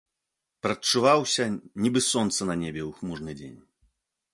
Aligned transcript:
Прадчуваўся, 0.65 1.43
нібы 1.87 1.99
сонца 2.11 2.41
на 2.53 2.59
небе 2.63 2.81
ў 2.89 2.91
хмурны 3.01 3.33
дзень. 3.41 3.59